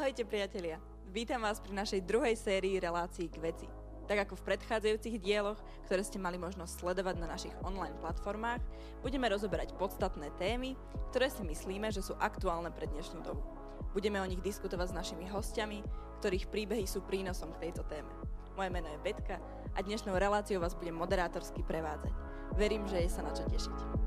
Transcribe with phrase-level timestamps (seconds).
[0.00, 0.80] Ahojte priatelia,
[1.12, 3.68] vítam vás pri našej druhej sérii relácií k veci.
[4.08, 8.64] Tak ako v predchádzajúcich dieloch, ktoré ste mali možnosť sledovať na našich online platformách,
[9.04, 10.72] budeme rozoberať podstatné témy,
[11.12, 13.44] ktoré si myslíme, že sú aktuálne pre dnešnú dobu.
[13.92, 15.84] Budeme o nich diskutovať s našimi hostiami,
[16.24, 18.08] ktorých príbehy sú prínosom k tejto téme.
[18.56, 19.36] Moje meno je Betka
[19.76, 22.16] a dnešnou reláciou vás budem moderátorsky prevádzať.
[22.56, 23.99] Verím, že je sa na čo tešiť.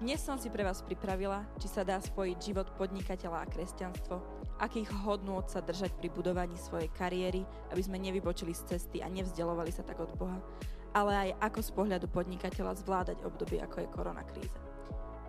[0.00, 4.16] Dnes som si pre vás pripravila, či sa dá spojiť život podnikateľa a kresťanstvo,
[4.56, 9.68] akých hodnôt sa držať pri budovaní svojej kariéry, aby sme nevybočili z cesty a nevzdelovali
[9.68, 10.40] sa tak od Boha,
[10.96, 14.60] ale aj ako z pohľadu podnikateľa zvládať obdobie ako je koronakríza.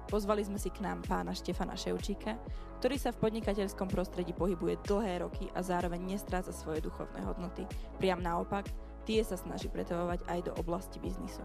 [0.07, 2.39] Pozvali sme si k nám pána Štefana Ševčíka,
[2.79, 7.67] ktorý sa v podnikateľskom prostredí pohybuje dlhé roky a zároveň nestráca svoje duchovné hodnoty.
[7.99, 8.71] Priam naopak,
[9.03, 11.43] tie sa snaží pretavovať aj do oblasti biznisu.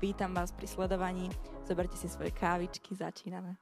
[0.00, 1.28] Vítam vás pri sledovaní.
[1.68, 3.60] Zoberte si svoje kávičky, začíname.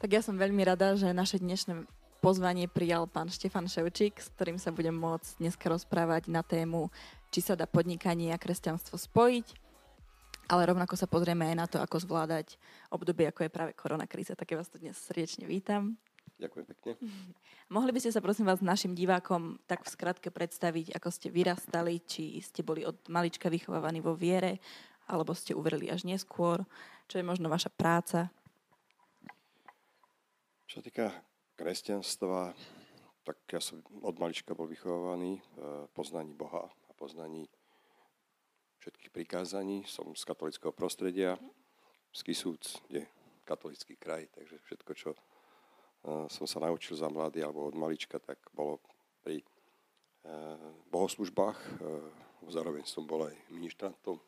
[0.00, 1.84] Tak ja som veľmi rada, že naše dnešné
[2.22, 6.86] pozvanie prijal pán Štefan Ševčík, s ktorým sa budem môcť dneska rozprávať na tému,
[7.34, 9.46] či sa dá podnikanie a kresťanstvo spojiť,
[10.46, 12.62] ale rovnako sa pozrieme aj na to, ako zvládať
[12.94, 14.38] obdobie, ako je práve koronakríza.
[14.38, 15.98] Také vás tu dnes srdečne vítam.
[16.38, 16.90] Ďakujem pekne.
[17.74, 22.06] Mohli by ste sa prosím vás našim divákom tak v skratke predstaviť, ako ste vyrastali,
[22.06, 24.62] či ste boli od malička vychovávaní vo viere,
[25.10, 26.62] alebo ste uverili až neskôr,
[27.10, 28.30] čo je možno vaša práca?
[30.70, 31.31] Čo týka
[31.62, 32.50] kresťanstva,
[33.22, 37.46] tak ja som od malička bol vychovávaný v poznaní Boha a poznaní
[38.82, 39.86] všetkých prikázaní.
[39.86, 41.38] Som z katolického prostredia,
[42.10, 43.06] z Kisúc, kde
[43.46, 45.18] katolický kraj, takže všetko, čo e,
[46.26, 48.82] som sa naučil za mladý alebo od malička, tak bolo
[49.22, 49.46] pri e,
[50.90, 51.78] bohoslužbách.
[52.50, 54.18] Zároveň som bol aj ministrantom,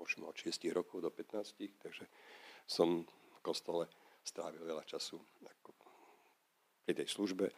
[0.00, 2.08] možno od 6 rokov do 15, takže
[2.64, 3.84] som v kostole
[4.24, 5.20] strávil veľa času
[6.94, 7.50] tej službe,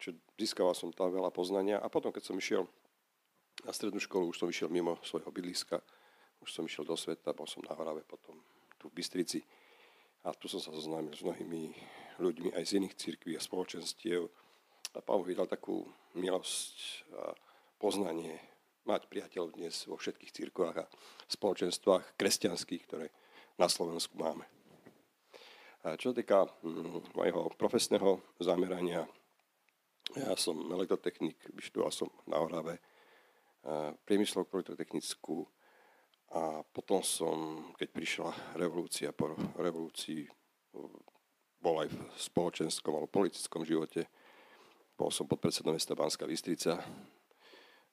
[0.00, 1.80] čo získal som tam veľa poznania.
[1.80, 2.66] A potom, keď som išiel
[3.62, 5.78] na strednú školu, už som išiel mimo svojho bydliska,
[6.42, 8.36] už som išiel do sveta, bol som na Horave, potom
[8.76, 9.40] tu v Bystrici.
[10.24, 11.72] A tu som sa zoznámil s mnohými
[12.20, 14.28] ľuďmi aj z iných církví a spoločenstiev.
[14.94, 16.76] A Pán vydal takú milosť
[17.16, 17.34] a
[17.80, 18.38] poznanie
[18.84, 20.90] mať priateľov dnes vo všetkých církvách a
[21.28, 23.06] spoločenstvách kresťanských, ktoré
[23.56, 24.53] na Slovensku máme.
[25.84, 29.04] Čo týka mm, mojho profesného zamerania,
[30.16, 32.80] ja som elektrotechnik, vyštudoval som na Orave
[34.08, 35.44] priemyslovku elektrotechnickú
[36.32, 37.36] a potom som,
[37.76, 40.24] keď prišla revolúcia, po revolúcii
[41.60, 44.08] bol aj v spoločenskom alebo politickom živote,
[44.96, 46.80] bol som podpredsedom mesta Banská Bystrica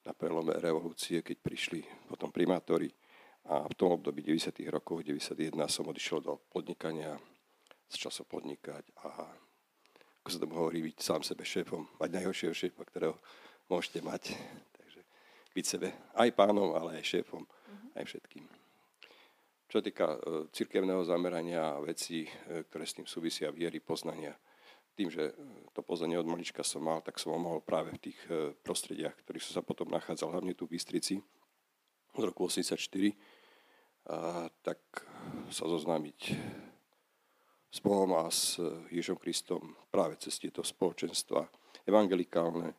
[0.00, 2.88] na prelome revolúcie, keď prišli potom primátori
[3.52, 4.64] a v tom období 90.
[4.72, 7.20] rokov, 91 som odišiel do podnikania
[7.92, 9.28] z času podnikať a
[10.22, 13.18] ako sa tomu hovorí, byť sám sebe šéfom, mať najhoršieho šéfa, ktorého
[13.66, 14.38] môžete mať.
[14.78, 15.00] Takže
[15.50, 17.98] byť sebe aj pánom, ale aj šéfom, uh-huh.
[17.98, 18.46] aj všetkým.
[19.66, 24.38] Čo týka uh, cirkevného zamerania a vecí, uh, ktoré s tým súvisia, viery, poznania,
[24.94, 25.34] tým, že
[25.74, 28.20] to poznanie od malička som mal, tak som ho mohol práve v tých
[28.60, 31.16] prostrediach, ktorých som sa potom nachádzal, hlavne tu v Bystrici,
[32.12, 32.76] od roku 84,
[34.12, 34.76] a tak
[35.48, 36.18] sa zoznámiť
[37.72, 38.60] s Bohom a s
[38.92, 41.48] Ježom Kristom práve cez tieto spoločenstva
[41.88, 42.76] evangelikálne,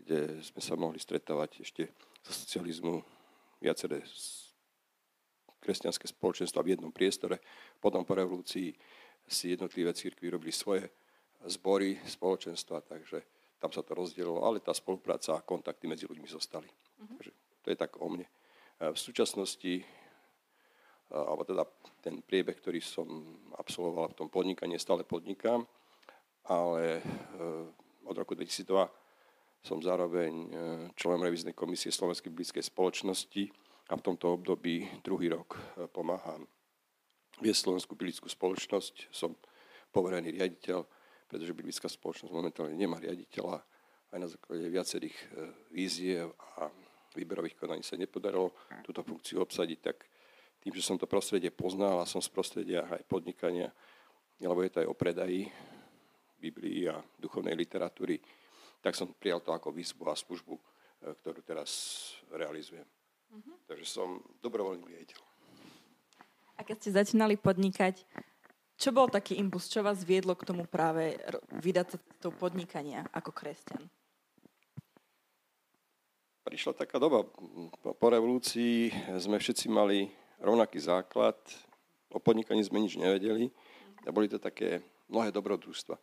[0.00, 1.92] kde sme sa mohli stretávať ešte
[2.24, 3.04] za socializmu
[3.60, 4.00] viaceré
[5.60, 7.36] kresťanské spoločenstva v jednom priestore.
[7.76, 8.72] Potom po revolúcii
[9.28, 10.88] si jednotlivé církvy robili svoje
[11.44, 13.20] zbory, spoločenstva, takže
[13.60, 16.64] tam sa to rozdielilo, ale tá spolupráca a kontakty medzi ľuďmi zostali.
[16.64, 17.12] Uh-huh.
[17.20, 18.24] Takže to je tak o mne.
[18.80, 19.84] V súčasnosti
[21.10, 21.66] alebo teda
[22.00, 23.06] ten priebeh, ktorý som
[23.58, 25.66] absolvoval v tom podnikaní, stále podnikám,
[26.48, 28.88] ale eh, od roku 2002
[29.60, 30.50] som zároveň eh,
[30.96, 33.44] členom revíznej komisie Slovenskej biblickej spoločnosti
[33.90, 36.46] a v tomto období druhý rok eh, pomáham
[37.42, 39.12] viesť Slovenskú biblickú spoločnosť.
[39.12, 39.36] Som
[39.90, 40.84] poverený riaditeľ,
[41.26, 43.58] pretože biblická spoločnosť momentálne nemá riaditeľa.
[44.10, 45.14] Aj na základe viacerých
[45.70, 46.66] víziev a
[47.14, 48.50] výberových konaní sa nepodarilo
[48.82, 50.02] túto funkciu obsadiť, tak
[50.60, 53.72] tým, že som to prostredie poznal a som z prostredia aj podnikania,
[54.40, 55.48] alebo je to aj o predaji
[56.40, 58.20] Biblii a duchovnej literatúry,
[58.80, 60.62] tak som prijal to ako výzvu a službu, e,
[61.20, 61.70] ktorú teraz
[62.32, 62.88] realizujem.
[63.30, 63.56] Mm-hmm.
[63.68, 65.20] Takže som dobrovoľný riaditeľ.
[66.56, 68.04] A keď ste začínali podnikať,
[68.80, 71.20] čo bol taký impuls, čo vás viedlo k tomu práve
[71.60, 73.84] vydať sa cestou podnikania ako kresťan?
[76.40, 77.28] Prišla taká doba,
[77.76, 78.88] po revolúcii
[79.20, 80.08] sme všetci mali
[80.40, 81.36] rovnaký základ,
[82.10, 83.52] o podnikaní sme nič nevedeli
[84.04, 85.94] a boli to také mnohé dobrodružstva.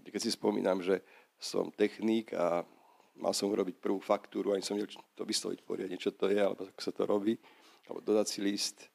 [0.00, 1.00] Keď si spomínam, že
[1.40, 2.64] som technik a
[3.16, 6.68] mal som urobiť prvú faktúru, ani som vedel to vysloviť poriadne, čo to je, alebo
[6.68, 7.36] ako sa to robí,
[7.88, 8.88] alebo dodací list.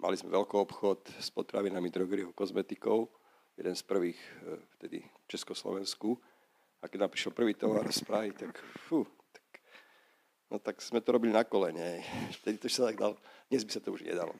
[0.00, 3.08] Mali sme veľký obchod s potravinami, drogeriou, kozmetikou,
[3.60, 6.16] jeden z prvých e, vtedy v Československu.
[6.80, 8.56] A keď nám prišiel prvý tovar z Prahy, tak,
[8.88, 9.04] fú,
[10.50, 12.02] no tak sme to robili na kolene.
[12.42, 13.14] Vtedy to sa tak dalo,
[13.46, 14.34] dnes by sa to už nedalo.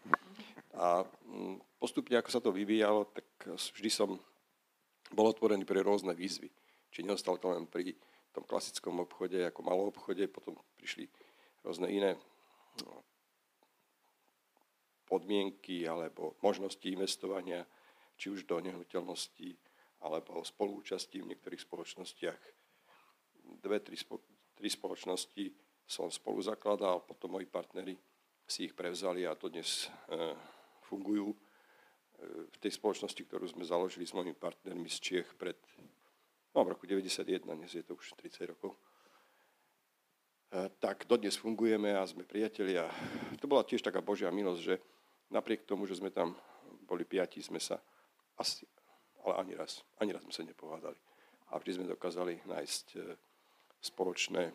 [0.74, 4.18] A mm, postupne, ako sa to vyvíjalo, tak vždy som
[5.14, 6.50] bol otvorený pre rôzne výzvy.
[6.90, 7.94] Či neostal to len pri
[8.34, 11.06] tom klasickom obchode, ako malom obchode, potom prišli
[11.66, 12.14] rôzne iné
[12.82, 13.02] no,
[15.10, 17.66] podmienky alebo možnosti investovania,
[18.14, 19.58] či už do nehnuteľností,
[20.06, 22.40] alebo spolúčastí v niektorých spoločnostiach.
[23.60, 24.22] Dve, tri, spo,
[24.54, 27.98] tri spoločnosti som spolu zakladal, potom moji partnery
[28.46, 30.38] si ich prevzali a to dnes e,
[30.86, 31.34] fungujú.
[31.34, 31.38] E,
[32.46, 35.58] v tej spoločnosti, ktorú sme založili s mojimi partnermi z Čiech pred,
[36.54, 38.78] no, v roku 91, dnes je to už 30 rokov,
[40.54, 42.86] e, tak dodnes fungujeme a sme priatelia.
[43.42, 44.78] To bola tiež taká Božia milosť, že
[45.34, 46.38] napriek tomu, že sme tam
[46.86, 47.82] boli piati, sme sa
[48.38, 48.62] asi
[49.26, 50.96] ale ani raz, ani raz sme sa nepohádali.
[51.50, 52.86] A vždy sme dokázali nájsť
[53.82, 54.48] spoločné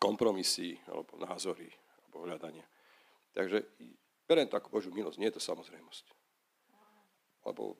[0.00, 1.68] kompromisy alebo názory
[2.08, 2.64] alebo hľadania.
[3.36, 3.62] Takže
[4.24, 6.04] beriem to ako Božiu milosť, nie je to samozrejmosť.
[7.44, 7.76] Lebo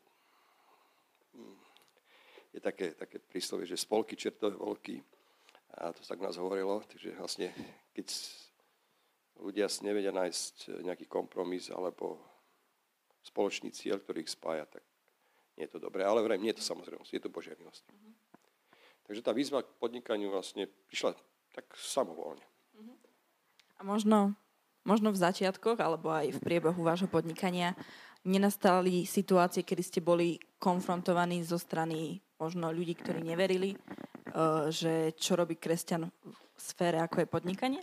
[1.32, 1.58] hm,
[2.52, 5.00] je také, také príslovie, že spolky čertové volky,
[5.80, 7.48] a to sa tak nás hovorilo, takže vlastne
[7.96, 8.06] keď
[9.40, 12.20] ľudia si nevedia nájsť nejaký kompromis alebo
[13.24, 14.84] spoločný cieľ, ktorý ich spája, tak
[15.56, 16.04] nie je to dobré.
[16.04, 17.84] Ale vrajím, nie je to samozrejme, je to Božia milosť.
[17.88, 18.14] Mm-hmm.
[19.08, 21.14] Takže tá výzva k podnikaniu vlastne prišla
[21.54, 22.42] tak samovolne.
[23.80, 24.36] A možno,
[24.84, 27.72] možno v začiatkoch, alebo aj v priebehu vášho podnikania
[28.28, 35.36] nenastali situácie, kedy ste boli konfrontovaní zo strany možno ľudí, ktorí neverili, uh, že čo
[35.36, 37.80] robí kresťan v sfére, ako je podnikanie?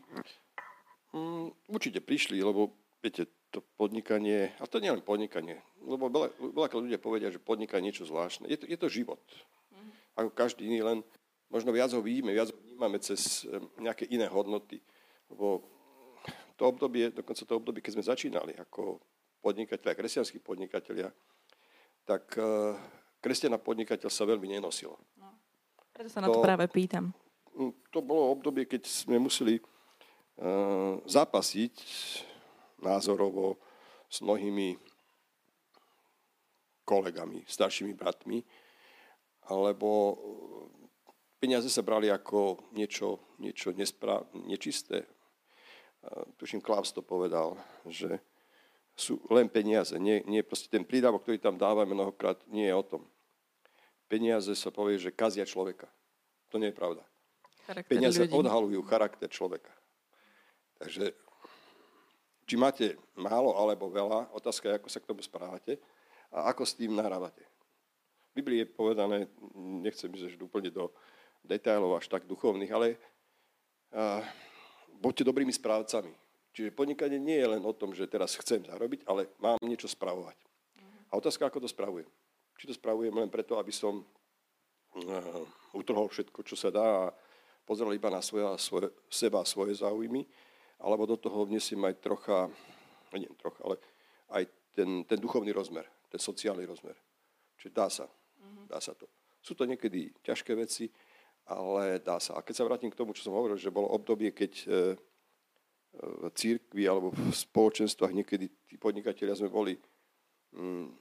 [1.18, 6.68] Mm, určite prišli, lebo viete, to podnikanie, a to nie len podnikanie, lebo veľa, veľa
[6.84, 8.52] ľudia povedia, že podnikanie je niečo zvláštne.
[8.52, 9.24] Je to, je to život.
[9.72, 9.92] Mm-hmm.
[10.20, 11.00] Ako každý iný, len
[11.48, 13.48] možno viac ho vidíme, viac ho vnímame cez
[13.80, 14.80] nejaké iné hodnoty.
[15.32, 15.64] Lebo
[16.58, 19.00] to obdobie, dokonca to obdobie, keď sme začínali ako
[19.40, 21.14] podnikatelia, kresťanskí podnikatelia,
[22.08, 22.74] tak uh,
[23.22, 24.98] kresťan a podnikateľ sa veľmi nenosilo.
[25.20, 25.38] No,
[25.94, 27.14] preto sa na to, to práve pýtam.
[27.92, 31.74] To bolo obdobie, keď sme museli uh, zapasiť
[32.82, 33.58] názorovo
[34.08, 34.78] s mnohými
[36.88, 38.40] kolegami, staršími bratmi,
[39.52, 40.16] alebo
[41.48, 45.08] peniaze sa brali ako niečo, niečo nespra- nečisté.
[46.36, 47.56] Tuším, Klaus to povedal,
[47.88, 48.20] že
[48.92, 52.84] sú len peniaze, nie, nie proste ten prídavok, ktorý tam dávame mnohokrát, nie je o
[52.84, 53.08] tom.
[54.12, 55.88] Peniaze sa povie, že kazia človeka.
[56.52, 57.08] To nie je pravda.
[57.64, 58.36] Charakter peniaze ľudí.
[58.36, 59.72] odhalujú charakter človeka.
[60.84, 61.16] Takže
[62.44, 65.80] či máte málo alebo veľa, otázka je, ako sa k tomu správate
[66.28, 67.44] a ako s tým nahrávate.
[68.36, 70.92] V Biblii je povedané, nechcem ísť úplne do
[71.48, 72.88] detailov až tak duchovných, ale
[73.96, 74.22] uh,
[75.00, 76.12] buďte dobrými správcami.
[76.52, 80.36] Čiže podnikanie nie je len o tom, že teraz chcem zarobiť, ale mám niečo spravovať.
[81.08, 82.10] A otázka, ako to spravujem.
[82.58, 87.14] Či to spravujem len preto, aby som uh, utrhol všetko, čo sa dá a
[87.64, 90.28] pozrel iba na svoje, svoje, seba a svoje záujmy,
[90.80, 92.48] alebo do toho vnesiem aj trocha,
[93.16, 93.76] nie trocha, ale
[94.34, 94.44] aj
[94.76, 96.96] ten, ten duchovný rozmer, ten sociálny rozmer.
[97.58, 98.06] Čiže dá sa,
[98.70, 99.10] dá sa to.
[99.42, 100.92] Sú to niekedy ťažké veci,
[101.48, 102.36] ale dá sa.
[102.36, 104.76] A keď sa vrátim k tomu, čo som hovoril, že bolo obdobie, keď e, e
[105.98, 109.80] v církvi alebo v spoločenstvách niekedy tí podnikatelia sme boli
[110.54, 110.92] mm,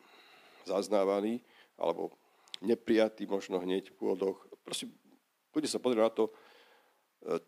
[0.64, 1.42] zaznávaní
[1.76, 2.14] alebo
[2.62, 4.38] neprijatí možno hneď v pôdoch.
[4.62, 4.88] Proste,
[5.50, 6.32] poďte sa pozrieť na to, e,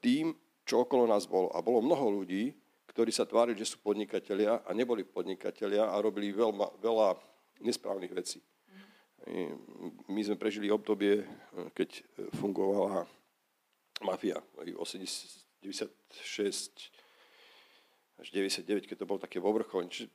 [0.03, 0.35] tým,
[0.67, 1.49] čo okolo nás bolo.
[1.55, 2.53] A bolo mnoho ľudí,
[2.93, 7.15] ktorí sa tvárili, že sú podnikatelia a neboli podnikatelia a robili veľma, veľa
[7.63, 8.43] nesprávnych vecí.
[10.09, 11.21] My sme prežili obdobie,
[11.77, 12.01] keď
[12.41, 13.05] fungovala
[14.01, 15.69] mafia v 96
[18.19, 19.87] až 99, keď to bolo také vo vrchole.
[19.87, 20.11] Čiže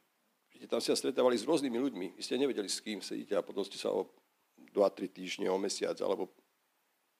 [0.66, 2.08] tam ste sa stretávali s rôznymi ľuďmi.
[2.18, 4.10] Vy ste nevedeli, s kým sedíte a potom ste sa o
[4.74, 6.34] 2-3 týždne, o mesiac alebo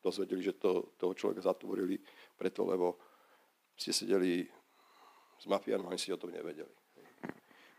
[0.04, 2.02] dozvedeli, že to, toho človeka zatvorili
[2.36, 3.00] preto, lebo
[3.78, 4.44] ste sedeli
[5.40, 6.74] s mafiánom, ani si o tom nevedeli.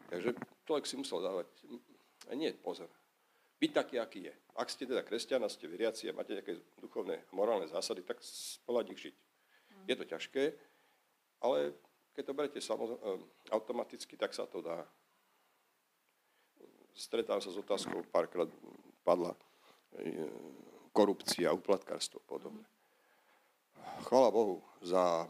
[0.08, 0.32] Takže
[0.64, 1.46] človek si musel dávať,
[2.28, 2.88] a nie, pozor,
[3.64, 4.34] byť taký, aký je.
[4.60, 8.20] Ak ste teda kresťan a ste veriaci a máte nejaké duchovné morálne zásady, tak
[8.68, 9.14] podľa nich žiť.
[9.16, 9.84] Mm.
[9.88, 10.44] Je to ťažké,
[11.40, 11.72] ale
[12.12, 14.84] keď to berete samoz- eh, automaticky, tak sa to dá.
[16.94, 18.46] Stretám sa s otázkou, párkrát
[19.02, 19.34] padla
[19.98, 20.28] eh,
[20.94, 22.64] korupcia, uplatkárstvo a podobne.
[24.06, 25.26] Chvala Bohu, za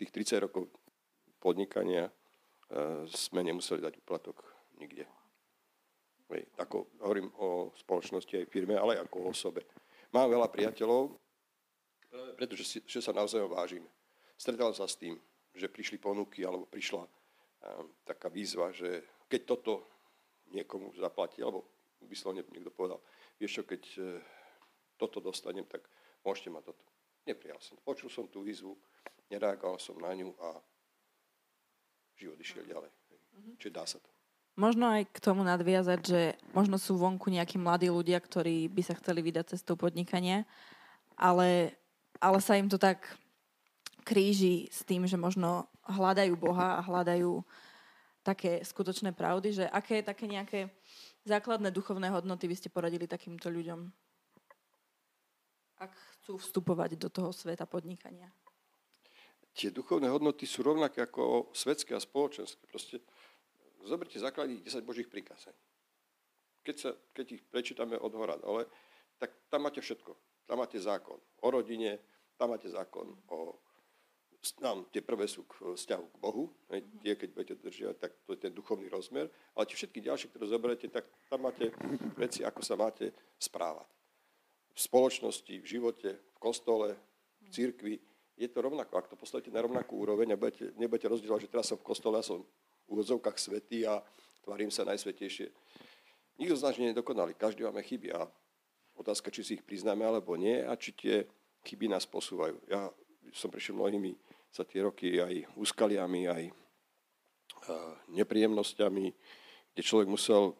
[0.00, 0.66] tých 30 rokov
[1.38, 2.12] podnikania e,
[3.06, 4.42] sme nemuseli dať uplatok
[4.78, 5.06] nikde.
[6.32, 9.68] Hej, ako hovorím o spoločnosti aj firme, ale ako o osobe.
[10.16, 11.12] Mám veľa priateľov,
[12.36, 13.88] pretože si, že sa navzájom vážime.
[14.36, 15.16] Stretal sa s tým,
[15.52, 17.08] že prišli ponuky, alebo prišla um,
[18.04, 19.72] taká výzva, že keď toto
[20.52, 21.68] niekomu zaplatí, alebo
[22.08, 23.00] vyslovne niekto povedal,
[23.36, 24.04] vieš čo, keď uh,
[24.96, 25.84] toto dostanem, tak
[26.24, 26.84] môžete ma toto.
[27.28, 27.76] Neprijal som.
[27.80, 28.72] Počul som tú výzvu,
[29.28, 30.60] nereagoval som na ňu a
[32.16, 32.88] život išiel ďalej.
[32.88, 33.54] Mm-hmm.
[33.56, 34.11] Čiže dá sa to.
[34.52, 36.20] Možno aj k tomu nadviazať, že
[36.52, 40.44] možno sú vonku nejakí mladí ľudia, ktorí by sa chceli vydať cestou podnikania,
[41.16, 41.72] ale,
[42.20, 43.16] ale sa im to tak
[44.04, 47.40] kríži s tým, že možno hľadajú Boha a hľadajú
[48.22, 50.70] také skutočné pravdy, že aké také nejaké
[51.24, 53.88] základné duchovné hodnoty by ste poradili takýmto ľuďom,
[55.82, 58.30] ak chcú vstupovať do toho sveta podnikania?
[59.52, 62.62] Tie duchovné hodnoty sú rovnaké ako svetské a spoločenské.
[62.70, 63.04] Proste
[63.84, 65.58] zoberte základní 10 Božích prikázaní.
[66.62, 68.66] Keď, sa, keď ich prečítame od hora dole,
[69.18, 70.14] tak tam máte všetko.
[70.46, 71.98] Tam máte zákon o rodine,
[72.38, 73.58] tam máte zákon o...
[74.58, 78.34] Tam tie prvé sú k vzťahu k Bohu, hej, tie, keď budete držiavať, tak to
[78.34, 81.70] je ten duchovný rozmer, ale tie všetky ďalšie, ktoré zoberete, tak tam máte
[82.18, 83.86] veci, ako sa máte správať.
[84.74, 86.98] V spoločnosti, v živote, v kostole,
[87.38, 87.94] v církvi,
[88.34, 88.98] je to rovnako.
[88.98, 92.18] Ak to postavíte na rovnakú úroveň a budete, nebudete rozdielovať, že teraz som v kostole
[92.18, 92.42] a som
[92.92, 94.04] úvodzovkách svety a
[94.44, 95.48] tvarím sa najsvetejšie.
[96.40, 98.28] Nikto z nás nie je dokonalý, každý máme chyby a
[98.96, 101.24] otázka, či si ich priznáme alebo nie a či tie
[101.64, 102.58] chyby nás posúvajú.
[102.68, 102.90] Ja
[103.32, 104.12] som prešiel mnohými
[104.52, 106.44] za tie roky aj úskaliami, aj
[108.10, 109.06] nepríjemnosťami,
[109.72, 110.52] kde človek musel,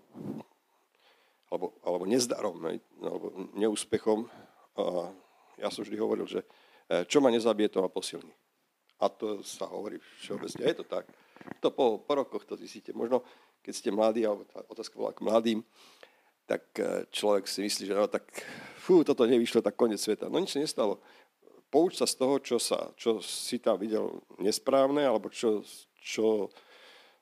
[1.51, 2.57] alebo, alebo nezdarom,
[3.03, 3.27] alebo
[3.59, 4.25] neúspechom.
[5.61, 6.41] Ja som vždy hovoril, že
[6.89, 8.33] e, čo ma nezabije, to ma posilní.
[9.03, 10.63] A to sa hovorí všeobecne.
[10.63, 11.05] Je to tak.
[11.63, 12.91] To po, po rokoch to zistíte.
[12.95, 13.23] Možno,
[13.63, 15.61] keď ste mladí, alebo tá otázka bola k mladým,
[16.47, 18.27] tak e, človek si myslí, že no, tak
[18.83, 20.27] fú, toto nevyšlo, tak koniec sveta.
[20.27, 20.99] No nič nestalo.
[21.73, 25.65] Pouč sa z toho, čo, sa, čo si tam videl nesprávne, alebo čo,
[25.97, 26.53] čo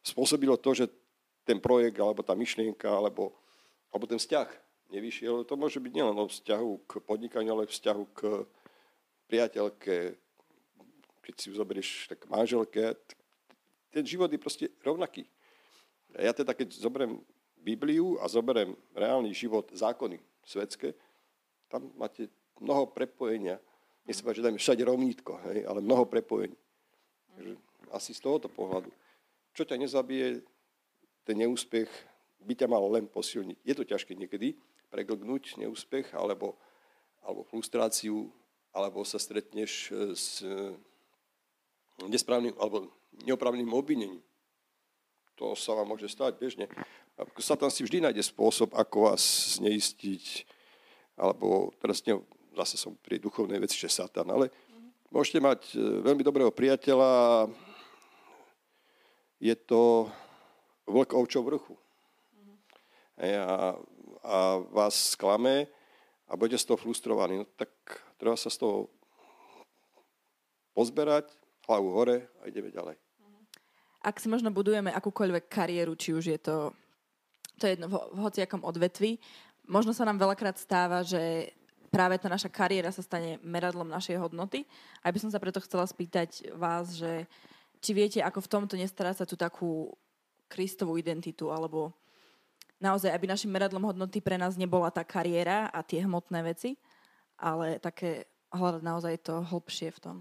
[0.03, 0.91] spôsobilo to, že
[1.47, 3.37] ten projekt, alebo tá myšlienka, alebo,
[3.93, 4.49] alebo ten vzťah
[4.91, 5.47] nevyšiel.
[5.47, 8.21] To môže byť nielen o vzťahu k podnikaniu, ale vzťahu k
[9.31, 10.19] priateľke,
[11.23, 12.99] keď si zoberieš tak manželke,
[13.91, 15.27] ten život je proste rovnaký.
[16.19, 17.23] Ja teda, keď zoberiem
[17.61, 20.97] Bibliu a zoberiem reálny život, zákony svetské,
[21.71, 22.27] tam máte
[22.59, 23.61] mnoho prepojenia.
[24.09, 26.57] Nie sa že dajme všade rovnítko, hej, ale mnoho prepojení.
[27.37, 27.53] Takže
[27.95, 28.91] asi z tohoto pohľadu.
[29.55, 30.43] Čo ťa nezabije,
[31.27, 31.91] ten neúspech
[32.43, 33.59] by ťa mal len posilniť.
[33.63, 34.57] Je to ťažké niekedy
[34.91, 36.57] preglgnúť neúspech alebo,
[37.23, 38.33] alebo frustráciu,
[38.73, 40.43] alebo sa stretneš s
[42.09, 42.89] nesprávnym alebo
[43.25, 44.23] neoprávneným obvinením.
[45.41, 46.69] To sa vám môže stať bežne.
[47.41, 49.23] Satan si vždy nájde spôsob, ako vás
[49.57, 50.45] zneistiť,
[51.17, 52.21] alebo teraz ne,
[52.57, 54.53] zase som pri duchovnej veci, že Satan, ale
[55.13, 57.49] môžete mať e, veľmi dobrého priateľa,
[59.41, 60.09] je to
[60.85, 61.75] vlk ovčov vrchu.
[63.21, 63.77] A,
[64.25, 64.37] a
[64.73, 65.69] vás sklame
[66.29, 67.41] a budete z toho frustrovaní.
[67.41, 67.73] No, tak
[68.17, 68.89] treba sa z toho
[70.73, 71.29] pozberať,
[71.69, 73.10] hlavu hore a ideme ďalej.
[74.01, 76.73] Ak si možno budujeme akúkoľvek kariéru, či už je to,
[77.61, 79.21] to je jedno v, v hociakom odvetvi,
[79.69, 81.53] možno sa nám veľakrát stáva, že
[81.93, 84.65] práve tá naša kariéra sa stane meradlom našej hodnoty.
[85.05, 87.27] A by som sa preto chcela spýtať vás, že
[87.83, 89.93] či viete, ako v tomto nestará sa tú takú
[90.51, 91.95] Kristovú identitu, alebo
[92.81, 96.81] naozaj, aby našim meradlom hodnoty pre nás nebola tá kariéra a tie hmotné veci,
[97.37, 100.17] ale také hľadať naozaj to hlbšie v tom.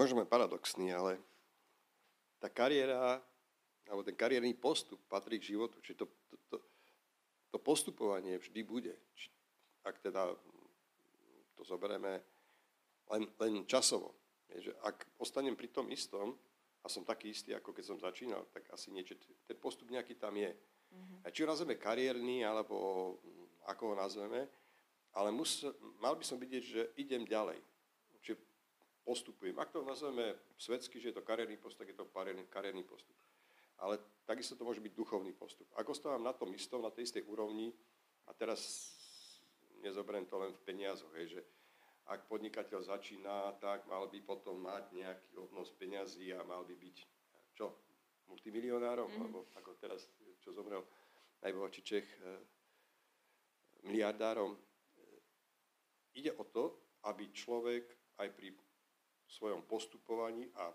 [0.00, 1.20] Možno paradoxný, ale
[2.40, 3.20] tá kariéra,
[3.84, 5.76] alebo ten kariérny postup patrí k životu.
[5.84, 6.56] Čiže to, to, to,
[7.52, 8.96] to postupovanie vždy bude.
[9.12, 9.28] Či,
[9.84, 10.32] ak teda
[11.52, 12.24] to zoberieme
[13.12, 14.16] len, len časovo.
[14.48, 16.32] Je, že ak ostanem pri tom istom
[16.80, 20.32] a som taký istý, ako keď som začínal, tak asi niečo, ten postup nejaký tam
[20.32, 20.48] je.
[20.48, 21.18] Mm-hmm.
[21.22, 22.74] A či ho nazveme kariérny, alebo
[23.68, 24.48] ako ho nazveme,
[25.12, 25.60] ale mus,
[26.00, 27.60] mal by som vidieť, že idem ďalej.
[29.04, 29.56] Postupujem.
[29.58, 32.06] Ak to nazveme svetsky, že je to kariérny postup, tak je to
[32.52, 33.16] kariérny, postup.
[33.80, 33.96] Ale
[34.28, 35.66] takisto to môže byť duchovný postup.
[35.74, 37.72] Ak ostávam na tom istom, na tej istej úrovni,
[38.28, 38.92] a teraz
[39.80, 41.40] nezoberiem to len v peniazoch, hej, že
[42.10, 46.96] ak podnikateľ začína, tak mal by potom mať nejaký obnos peňazí a mal by byť,
[47.56, 47.72] čo,
[48.30, 49.18] multimilionárom, mm.
[49.22, 50.06] alebo ako teraz,
[50.42, 50.84] čo zomrel
[51.42, 52.38] najbohatší Čech, eh,
[53.86, 54.58] miliardárom.
[56.14, 56.76] Ide o to,
[57.06, 57.86] aby človek
[58.20, 58.52] aj pri
[59.30, 60.74] svojom postupovaní a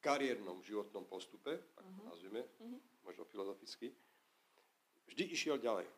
[0.00, 2.08] kariérnom životnom postupe, tak to mhm.
[2.08, 2.80] nazvime, uh-huh.
[3.04, 3.92] možno filozoficky,
[5.08, 5.88] vždy išiel ďalej,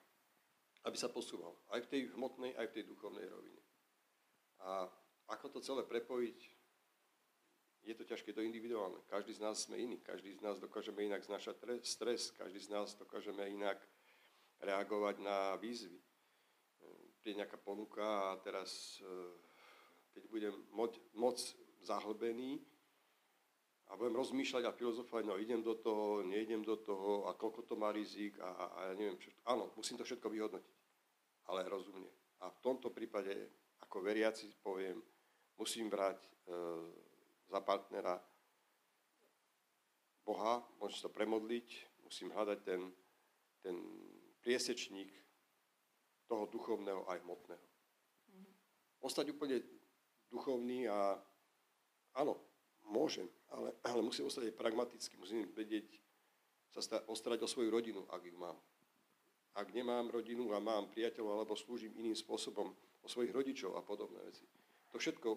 [0.87, 1.55] aby sa posúval.
[1.75, 3.63] Aj v tej hmotnej, aj v tej duchovnej rovine.
[4.63, 4.87] A
[5.27, 6.39] ako to celé prepojiť,
[7.87, 8.99] je to ťažké, to individuálne.
[9.07, 12.99] Každý z nás sme iný, každý z nás dokážeme inak znašať stres, každý z nás
[12.99, 13.79] dokážeme inak
[14.59, 16.03] reagovať na výzvy.
[17.23, 19.07] Príde nejaká ponuka a teraz, e,
[20.17, 21.37] keď budem moc, moc
[21.85, 22.65] zahlbený
[23.93, 27.77] a budem rozmýšľať a filozofovať, no idem do toho, neidem do toho a koľko to
[27.77, 29.29] má rizik a, a, a ja neviem čo.
[29.45, 30.77] Áno, musím to všetko vyhodnotiť,
[31.53, 32.09] ale rozumne.
[32.41, 33.37] A v tomto prípade,
[33.85, 35.05] ako veriaci poviem,
[35.61, 36.29] musím brať e,
[37.53, 38.17] za partnera
[40.25, 42.89] Boha, môžem sa premodliť, musím hľadať ten,
[43.61, 43.77] ten
[44.41, 45.13] priesečník
[46.27, 47.63] toho duchovného aj hmotného.
[47.63, 48.53] Mm-hmm.
[49.07, 49.63] Ostať úplne
[50.31, 51.19] duchovný a
[52.17, 52.39] áno,
[52.87, 55.87] môžem, ale, ale musím ostať aj pragmaticky, musím vedieť
[56.77, 58.57] sa ostarať o svoju rodinu, ak ju mám.
[59.57, 62.69] Ak nemám rodinu a mám priateľov alebo slúžim iným spôsobom
[63.01, 64.45] o svojich rodičov a podobné veci.
[64.93, 65.29] To všetko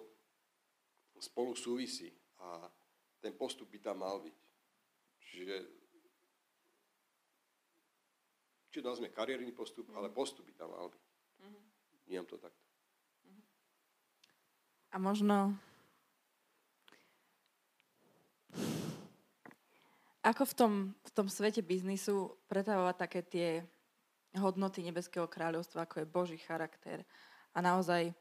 [1.16, 2.68] spolu súvisí a
[3.20, 4.36] ten postup by tam mal byť.
[5.20, 5.56] Čiže
[8.70, 9.96] či nazme kariérny postup, mm.
[9.98, 11.04] ale postup by tam mal byť.
[11.42, 11.62] Mm.
[12.06, 12.69] Vnímam to takto.
[14.90, 15.54] A možno
[20.20, 23.48] ako v tom, v tom svete biznisu pretavovať také tie
[24.36, 27.02] hodnoty Nebeského kráľovstva, ako je Boží charakter
[27.50, 28.12] a naozaj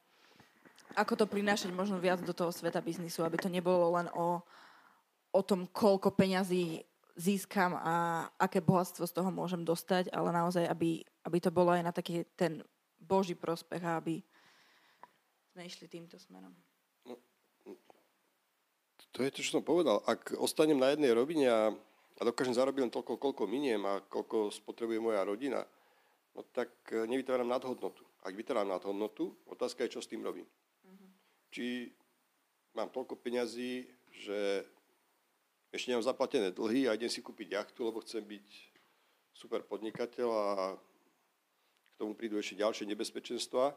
[0.98, 4.42] ako to prinášať možno viac do toho sveta biznisu, aby to nebolo len o,
[5.30, 6.82] o tom, koľko peňazí
[7.14, 11.84] získam a aké bohatstvo z toho môžem dostať, ale naozaj, aby, aby to bolo aj
[11.84, 12.64] na taký ten
[12.98, 14.24] Boží prospech a aby
[15.54, 16.54] sme išli týmto smerom.
[17.06, 17.18] No,
[19.12, 20.00] to je to, čo som povedal.
[20.06, 21.62] Ak ostanem na jednej rovine a,
[22.18, 25.66] a dokážem zarobiť len toľko, koľko miniem a koľko spotrebuje moja rodina,
[26.38, 28.06] no tak e, nevytváram nadhodnotu.
[28.22, 30.46] Ak vytváram nadhodnotu, otázka je, čo s tým robím.
[30.46, 31.10] Uh-huh.
[31.50, 31.90] Či
[32.78, 34.64] mám toľko peňazí, že
[35.74, 38.48] ešte nemám zaplatené dlhy a idem si kúpiť jachtu, lebo chcem byť
[39.34, 43.76] super podnikateľ a k tomu prídu ešte ďalšie nebezpečenstva,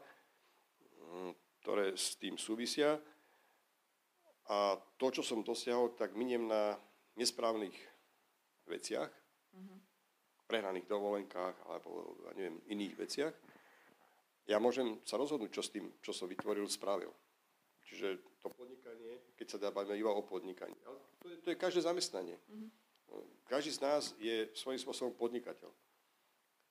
[1.03, 2.99] mm, ktoré s tým súvisia.
[4.51, 6.75] A to, čo som dosiahol, tak miniem na
[7.15, 7.71] nesprávnych
[8.67, 9.79] veciach, mm-hmm.
[10.51, 13.33] prehnaných dovolenkách alebo ja neviem, iných veciach.
[14.51, 17.15] Ja môžem sa rozhodnúť, čo s tým, čo som vytvoril, spravil.
[17.87, 20.75] Čiže to podnikanie, keď sa dá bavíme iba o podnikaní.
[20.83, 22.35] Ale to je, to je každé zamestnanie.
[22.51, 22.83] Mm-hmm.
[23.47, 25.71] Každý z nás je svojím spôsobom podnikateľ.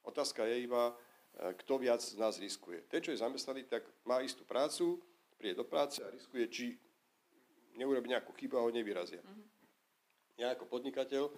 [0.05, 0.92] Otázka je iba,
[1.32, 2.84] kto viac z nás riskuje.
[2.86, 5.00] Ten, čo je zamestnaný, tak má istú prácu,
[5.40, 6.64] príde do práce a riskuje, či
[7.74, 9.24] neurobi nejakú chybu a ho nevyrazia.
[9.24, 9.46] Mm-hmm.
[10.38, 11.32] Ja ako podnikateľ, e,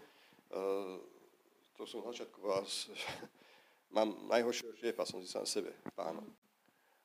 [1.79, 2.91] to som na začiatku vás,
[3.97, 6.27] mám najhoršieho šéfa, som si sám sebe, pánom.
[6.27, 6.43] Mm-hmm.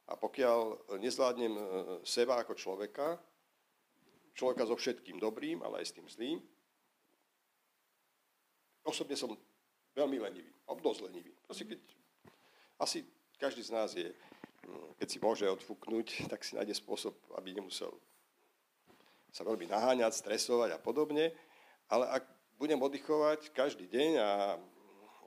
[0.10, 0.60] A pokiaľ
[0.97, 1.63] nezvládnem e,
[2.02, 3.21] seba ako človeka,
[4.34, 6.38] človeka so všetkým dobrým, ale aj s tým zlým,
[8.82, 9.38] osobne som
[9.93, 11.32] veľmi lenivý, dosť lenivý.
[11.45, 11.80] Proste keď,
[12.80, 13.06] asi
[13.38, 17.92] každý z nás je, mm, keď si môže odfúknuť, tak si nájde spôsob, aby nemusel
[19.30, 21.36] sa veľmi naháňať, stresovať a podobne.
[21.92, 22.24] Ale ak
[22.58, 24.30] budem oddychovať každý deň a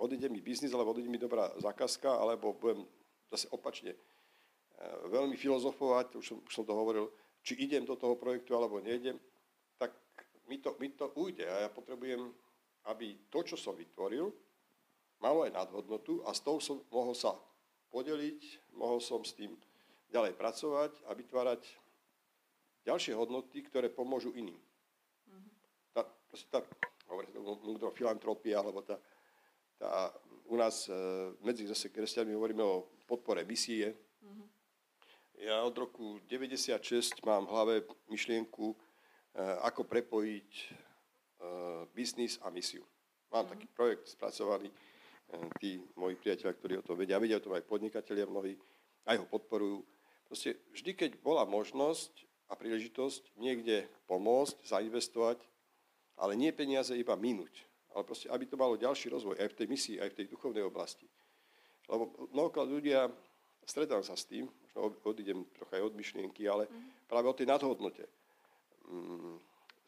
[0.02, 2.82] odíde mi biznis, alebo odíde mi dobrá zákazka, alebo budem
[3.30, 3.94] zase opačne
[5.08, 7.06] veľmi filozofovať, už som, už som to hovoril,
[7.42, 9.18] či idem do toho projektu alebo nejdem,
[9.78, 9.94] tak
[10.46, 12.30] mi to, mi to ujde a ja potrebujem,
[12.90, 14.30] aby to, čo som vytvoril,
[15.22, 17.32] malo aj nadhodnotu a s tou som mohol sa
[17.94, 19.54] podeliť, mohol som s tým
[20.10, 21.62] ďalej pracovať a vytvárať
[22.82, 24.58] ďalšie hodnoty, ktoré pomôžu iným.
[24.58, 25.52] Mm-hmm.
[25.94, 26.02] Tá,
[26.50, 26.58] tá,
[27.06, 27.30] hovorí
[27.94, 28.98] filantropia, alebo tá,
[29.78, 30.10] tá,
[30.50, 30.92] u nás e,
[31.46, 34.62] medzi zase kresťanmi hovoríme o podpore misie, mm-hmm.
[35.42, 37.74] Ja od roku 96 mám v hlave
[38.06, 40.70] myšlienku, eh, ako prepojiť eh,
[41.90, 42.86] biznis a misiu.
[43.34, 43.50] Mám mm.
[43.50, 44.70] taký projekt spracovaný,
[45.56, 48.58] tí moji priateľia, ktorí o tom vedia, vedia o tom aj podnikatelia mnohí,
[49.08, 49.80] aj ho podporujú.
[50.28, 55.40] Proste vždy, keď bola možnosť a príležitosť niekde pomôcť, zainvestovať,
[56.20, 57.64] ale nie peniaze iba minúť,
[57.96, 60.64] ale proste, aby to malo ďalší rozvoj aj v tej misii, aj v tej duchovnej
[60.64, 61.08] oblasti.
[61.88, 63.08] Lebo mnohokrát ľudia,
[63.64, 67.08] stretávam sa s tým, možno odídem trocha aj od myšlienky, ale mm.
[67.08, 68.04] práve o tej nadhodnote.
[68.88, 69.36] Mm,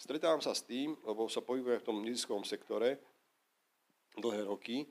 [0.01, 3.01] stretávam sa s tým, lebo sa pohybujem v tom neziskovom sektore
[4.19, 4.87] dlhé roky,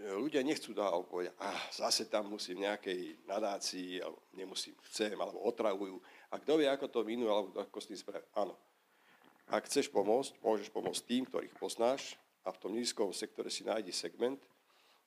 [0.00, 6.00] ľudia nechcú alebo povedia, ah, zase tam musím nejakej nadácii, alebo nemusím, chcem, alebo otravujú.
[6.32, 8.28] A kto vie, ako to minú, alebo ako s tým spraviť.
[8.38, 8.56] Áno.
[9.50, 12.14] Ak chceš pomôcť, môžeš pomôcť tým, ktorých poznáš
[12.46, 14.38] a v tom nízkom sektore si nájdi segment,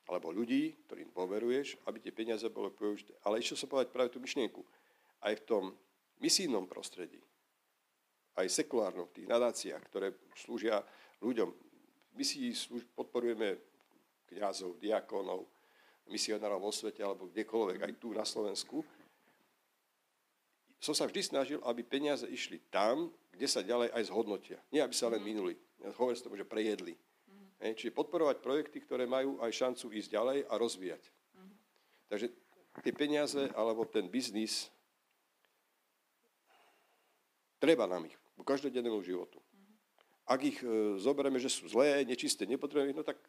[0.04, 3.16] alebo ľudí, ktorým poveruješ, aby tie peniaze boli použité.
[3.24, 4.60] Ale ešte som povedať práve tú myšlienku.
[5.24, 5.64] Aj v tom
[6.20, 7.24] misijnom prostredí,
[8.36, 10.84] aj sekulárnom, v tých nadáciách, ktoré slúžia
[11.24, 11.50] ľuďom.
[11.50, 12.52] V misii
[12.94, 13.73] podporujeme
[14.34, 15.46] kniazov, diakonov,
[16.10, 18.84] misionárov vo svete alebo kdekoľvek, aj tu na Slovensku.
[20.84, 24.60] Som sa vždy snažil, aby peniaze išli tam, kde sa ďalej aj zhodnotia.
[24.68, 25.28] Nie, aby sa len mhm.
[25.28, 25.54] minuli.
[25.96, 26.96] Hovorím tomu, že prejedli.
[27.28, 27.76] Mm.
[27.76, 31.04] Čiže podporovať projekty, ktoré majú aj šancu ísť ďalej a rozvíjať.
[31.36, 31.56] Mm.
[32.08, 32.28] Takže
[32.88, 34.72] tie peniaze alebo ten biznis,
[37.60, 39.44] treba nám ich, po každodennému životu.
[39.44, 39.76] Mm.
[40.24, 43.20] Ak ich e, zoberieme, že sú zlé, nečisté, nepotrebujeme, no tak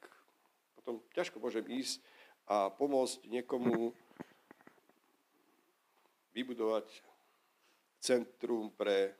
[0.84, 2.04] potom ťažko môžem ísť
[2.44, 3.96] a pomôcť niekomu
[6.36, 6.92] vybudovať
[8.04, 9.16] centrum pre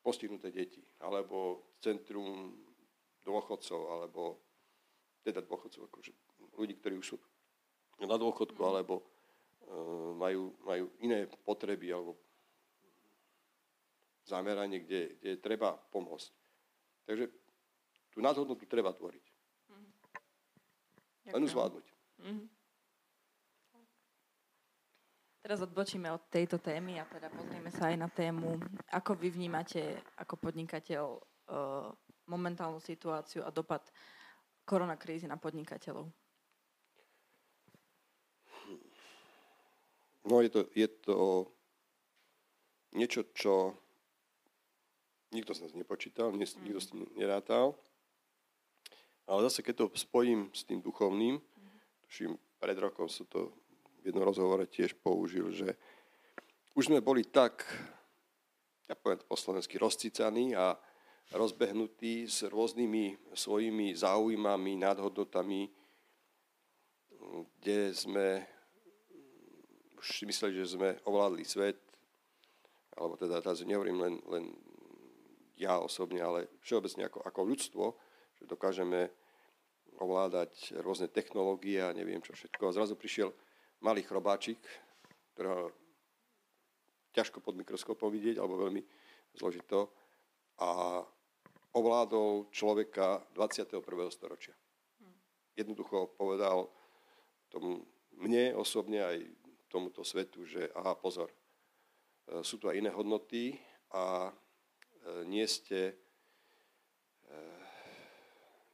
[0.00, 2.56] postihnuté deti, alebo centrum
[3.20, 4.40] dôchodcov, alebo
[5.20, 6.16] teda dôchodcov, akože
[6.56, 7.16] ľudí, ktorí už sú
[8.00, 12.16] na dôchodku, alebo uh, majú, majú iné potreby, alebo
[14.24, 16.32] zameranie, kde, kde treba pomôcť.
[17.04, 17.28] Takže
[18.16, 19.29] tú nadhodnotu treba tvoriť.
[21.34, 21.86] Len zvládnuť.
[22.20, 22.46] Mm-hmm.
[25.40, 28.60] Teraz odbočíme od tejto témy a teda pozrieme sa aj na tému,
[28.92, 31.88] ako vy vnímate ako podnikateľ uh,
[32.28, 33.88] momentálnu situáciu a dopad
[34.68, 36.12] koronakrízy na podnikateľov.
[40.28, 41.16] No je to, je to
[42.92, 43.74] niečo, čo
[45.32, 47.74] nikto z nás nepočítal, nikto s tým nerátal.
[49.30, 51.38] Ale zase, keď to spojím s tým duchovným,
[52.02, 53.54] tuším, pred rokom som to
[54.02, 55.78] v jednom rozhovore tiež použil, že
[56.74, 57.62] už sme boli tak,
[58.90, 60.74] ja poviem to po slovensky, rozcicaní a
[61.30, 65.70] rozbehnutí s rôznymi svojimi záujmami, nadhodnotami,
[67.62, 68.42] kde sme
[69.94, 71.78] už si mysleli, že sme ovládli svet,
[72.98, 74.44] alebo teda, teraz nehovorím len, len
[75.54, 77.84] ja osobne, ale všeobecne ako, ako ľudstvo,
[78.34, 79.19] že dokážeme
[80.00, 82.72] ovládať rôzne technológie a neviem čo všetko.
[82.72, 83.30] A zrazu prišiel
[83.84, 84.60] malý chrobáčik,
[85.36, 85.72] ktorého
[87.12, 88.82] ťažko pod mikroskopom vidieť, alebo veľmi
[89.36, 89.92] zložito,
[90.60, 91.00] a
[91.72, 93.80] ovládol človeka 21.
[94.12, 94.54] storočia.
[95.56, 96.68] Jednoducho povedal
[97.50, 97.84] tomu
[98.20, 99.16] mne osobne aj
[99.70, 103.56] tomuto svetu, že aha, pozor, e, sú tu aj iné hodnoty
[103.94, 104.32] a e,
[105.30, 105.94] nie ste,
[107.24, 107.36] e,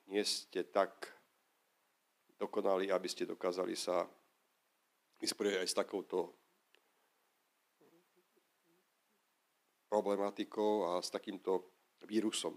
[0.09, 1.15] nie ste tak
[2.37, 4.05] dokonali, aby ste dokázali sa
[5.20, 6.18] vysporiadať aj s takouto
[9.88, 11.72] problematikou a s takýmto
[12.05, 12.53] vírusom,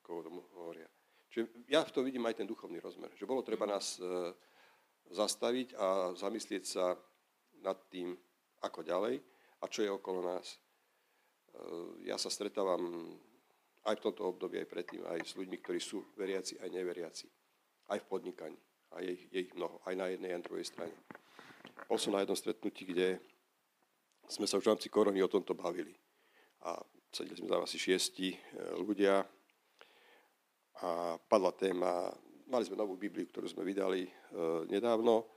[0.00, 0.88] ako tomu hovoria.
[1.32, 4.04] Čiže ja v tom vidím aj ten duchovný rozmer, že bolo treba nás e,
[5.08, 6.92] zastaviť a zamyslieť sa
[7.64, 8.12] nad tým,
[8.60, 9.16] ako ďalej
[9.62, 10.52] a čo je okolo nás.
[10.52, 10.56] E,
[12.04, 13.16] ja sa stretávam
[13.88, 17.26] aj v tomto období, aj predtým, aj s ľuďmi, ktorí sú veriaci, aj neveriaci,
[17.88, 18.60] aj v podnikaní
[18.92, 20.94] a je, je ich mnoho, aj na jednej, aj na druhej strane.
[21.88, 23.20] Bol som na jednom stretnutí, kde
[24.28, 25.92] sme sa už v rámci korony o tomto bavili.
[26.62, 26.78] A
[27.12, 28.38] sedeli sme tam asi šiesti e,
[28.80, 29.20] ľudia
[30.82, 32.10] a padla téma,
[32.48, 34.10] mali sme novú Bibliu, ktorú sme vydali e,
[34.72, 35.28] nedávno,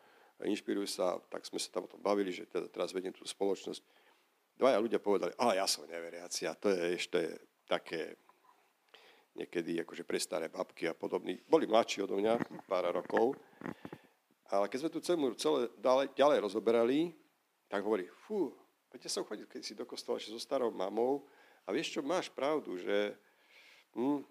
[0.41, 3.81] inšpirujú sa, tak sme sa tam o tom bavili, že teda teraz vediem tú spoločnosť.
[4.55, 7.19] Dvaja ľudia povedali, ale ja som neveriaci a to je ešte
[7.67, 8.15] také
[9.35, 11.37] niekedy akože pre staré babky a podobní.
[11.45, 13.35] Boli mladší odo mňa, pár rokov.
[14.47, 17.11] Ale keď sme tu celú celé ďalej, ďalej rozoberali,
[17.67, 18.55] tak hovorí, fú,
[18.95, 21.27] veď som chodil keď si do kostola so starou mamou
[21.67, 23.17] a vieš čo, máš pravdu, že
[23.97, 24.23] hm,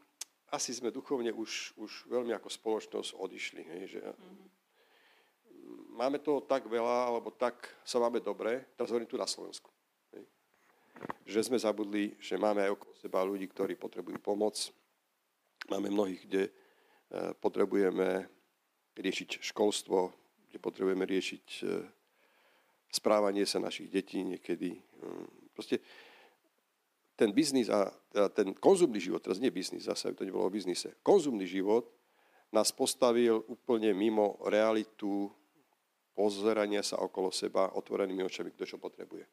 [0.55, 3.62] asi sme duchovne už, už veľmi ako spoločnosť odišli.
[3.62, 4.49] Hej, že, mm-hmm.
[5.95, 9.71] Máme toho tak veľa, alebo tak sa máme dobre, teraz hovorím tu na Slovensku.
[10.11, 10.27] Hej,
[11.27, 14.75] že sme zabudli, že máme aj okolo seba ľudí, ktorí potrebujú pomoc,
[15.72, 16.53] Máme mnohých, kde e,
[17.40, 18.29] potrebujeme
[18.94, 20.12] riešiť školstvo,
[20.50, 21.64] kde potrebujeme riešiť e,
[22.92, 24.79] správanie sa našich detí niekedy.
[24.79, 25.81] Mm, proste
[27.14, 27.94] ten biznis a
[28.35, 31.87] ten konzumný život, teraz nie biznis, zase to nebolo o biznise, konzumný život
[32.50, 35.31] nás postavil úplne mimo realitu
[36.14, 39.27] pozerania sa okolo seba otvorenými očami, kto čo potrebuje.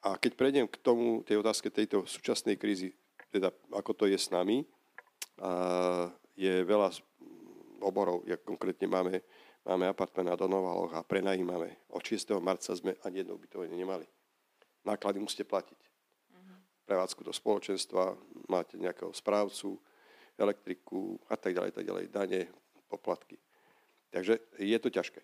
[0.00, 2.94] A keď prejdem k tomu, tej otázke tejto súčasnej krízy,
[3.28, 4.64] teda ako to je s nami,
[6.36, 6.88] je veľa
[7.80, 9.24] oborov, jak konkrétne máme,
[9.64, 11.88] máme apartment na Donovaloch a prenajímame.
[11.92, 12.36] Od 6.
[12.40, 14.04] marca sme ani jedno ubytovanie nemali.
[14.84, 15.80] Náklady musíte platiť.
[16.84, 18.18] Prevádzku do spoločenstva,
[18.50, 19.78] máte nejakého správcu,
[20.34, 22.40] elektriku a tak ďalej, tak ďalej, dane,
[22.90, 23.38] poplatky.
[24.10, 25.22] Takže je to ťažké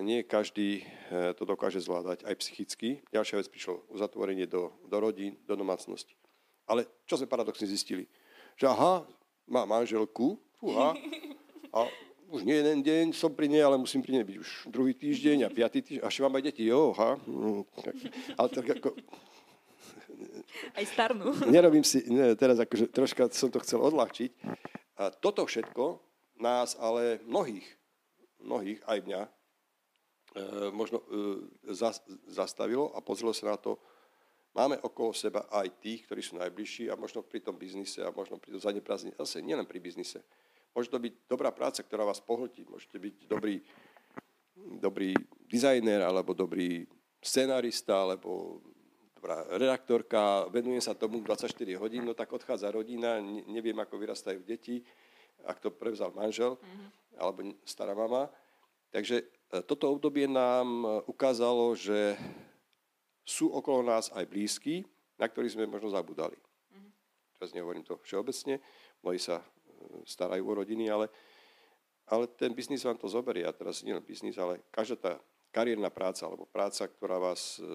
[0.00, 3.04] nie každý eh, to dokáže zvládať aj psychicky.
[3.12, 6.16] Ďalšia vec prišlo uzatvorenie do, do rodín, do domácnosti.
[6.64, 8.08] Ale čo sme paradoxne zistili?
[8.56, 8.94] Že aha,
[9.48, 10.94] má manželku, fúha,
[11.72, 11.88] a
[12.32, 15.44] už nie jeden deň som pri nej, ale musím pri nej byť už druhý týždeň
[15.44, 17.20] a piatý týždeň, až mám aj deti, jo, ha.
[17.28, 17.62] Mm,
[18.38, 18.88] ale tak ako...
[20.76, 21.32] Aj starnú.
[21.48, 24.30] Nerobím si, ne, teraz akože troška som to chcel odľahčiť.
[25.00, 25.98] A toto všetko
[26.38, 27.66] nás ale mnohých,
[28.40, 29.20] mnohých, aj mňa,
[30.32, 31.04] E, možno e,
[32.24, 33.76] zastavilo a pozrelo sa na to,
[34.52, 38.36] máme okolo seba aj tých, ktorí sú najbližší a možno pri tom biznise a možno
[38.36, 40.20] pri tom zaneprázdnení, zase nielen pri biznise.
[40.72, 43.60] Môže to byť dobrá práca, ktorá vás pohltí, môžete byť dobrý,
[44.80, 45.12] dobrý
[45.48, 46.88] dizajner alebo dobrý
[47.20, 48.60] scenárista alebo
[49.16, 54.82] dobrá redaktorka, venujem sa tomu 24 hodín, no tak odchádza rodina, neviem, ako vyrastajú deti,
[55.44, 56.88] ak to prevzal manžel mm-hmm.
[57.20, 58.26] alebo stará mama.
[58.92, 62.16] Takže E, toto obdobie nám e, ukázalo, že
[63.22, 64.82] sú okolo nás aj blízky,
[65.18, 66.34] na ktorých sme možno zabudali.
[66.34, 66.90] Mm-hmm.
[67.38, 68.58] Teraz nehovorím to všeobecne,
[69.02, 69.44] mnohí sa e,
[70.06, 71.06] starajú o rodiny, ale,
[72.10, 73.46] ale ten biznis vám to zoberie.
[73.46, 75.12] A teraz nie len biznis, ale každá tá
[75.54, 77.66] kariérna práca alebo práca, ktorá vás e,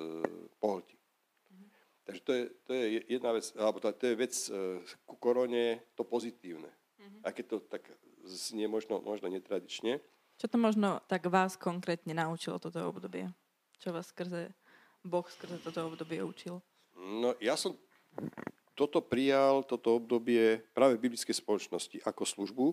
[0.60, 1.00] pohltí.
[1.00, 1.68] Mm-hmm.
[2.04, 4.52] Takže to je, to je jedna vec, alebo to, to je vec e,
[5.08, 6.70] ku korone to pozitívne.
[7.00, 7.22] Mm-hmm.
[7.24, 7.88] Aj keď to tak
[8.28, 10.04] znie možno, možno netradične,
[10.38, 13.34] čo to možno tak vás konkrétne naučilo toto obdobie?
[13.82, 14.54] Čo vás skrze,
[15.08, 16.60] Boh skrze toto obdobie učil?
[16.96, 17.74] No ja som
[18.78, 22.66] toto prijal, toto obdobie práve v biblickej spoločnosti ako službu,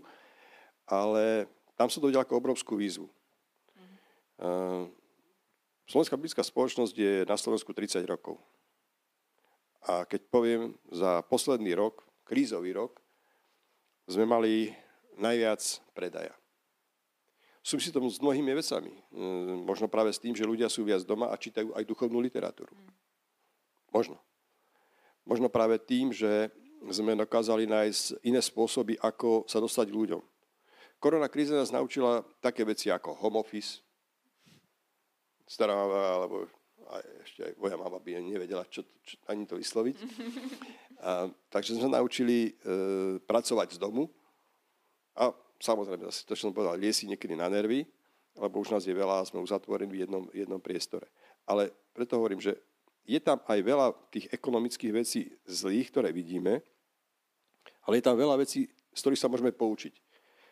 [0.85, 1.49] ale
[1.81, 3.09] tam som to videl ako obrovskú výzvu.
[4.39, 4.93] Mm.
[5.89, 8.37] Slovenská biblická spoločnosť je na Slovensku 30 rokov.
[9.85, 13.01] A keď poviem za posledný rok, krízový rok,
[14.09, 14.73] sme mali
[15.17, 15.61] najviac
[15.97, 16.33] predaja.
[17.65, 18.93] Súvisí to s mnohými vecami.
[19.09, 22.77] Mm, možno práve s tým, že ľudia sú viac doma a čítajú aj duchovnú literatúru.
[23.89, 24.21] Možno.
[25.25, 26.53] Možno práve tým, že
[26.93, 30.23] sme dokázali nájsť iné spôsoby, ako sa dostať k ľuďom.
[31.01, 33.81] Korona kríza nás naučila také veci ako home office,
[35.49, 36.37] stará mama, alebo
[36.85, 39.97] aj ešte aj moja mama by nevedela čo, čo, ani to vysloviť.
[41.05, 42.53] A, takže sme naučili e,
[43.29, 44.09] pracovať z domu
[45.13, 45.29] a
[45.61, 47.87] samozrejme, to, čo som povedal, liesi niekedy na nervy,
[48.35, 51.07] lebo už nás je veľa a sme uzatvorení v jednom, jednom priestore.
[51.47, 52.59] Ale preto hovorím, že
[53.05, 56.65] je tam aj veľa tých ekonomických vecí zlých, ktoré vidíme,
[57.85, 59.95] ale je tam veľa vecí, z ktorých sa môžeme poučiť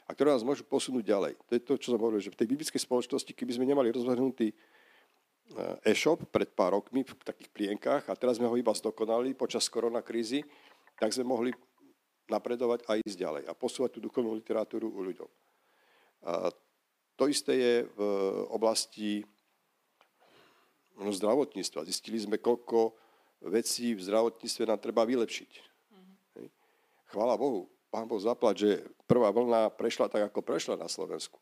[0.06, 1.32] a ktoré nás môžu posunúť ďalej.
[1.48, 4.52] To je to, čo som hovoril, že v tej biblickej spoločnosti, keby sme nemali rozvrhnutý
[4.52, 9.64] eh, e-shop pred pár rokmi v takých plienkách a teraz sme ho iba zdokonali počas
[9.72, 10.44] koronakrízy,
[11.00, 11.50] tak sme mohli
[12.32, 15.30] napredovať a ísť ďalej a posúvať tú duchovnú literatúru u ľuďom.
[16.24, 16.48] A
[17.20, 18.00] to isté je v
[18.48, 19.20] oblasti
[20.96, 21.84] no, zdravotníctva.
[21.84, 22.96] Zistili sme, koľko
[23.52, 25.50] vecí v zdravotníctve nám treba vylepšiť.
[25.52, 26.48] Mm-hmm.
[27.12, 28.70] Chvála Bohu, pán Boh zaplať, že
[29.04, 31.36] prvá vlna prešla tak, ako prešla na Slovensku.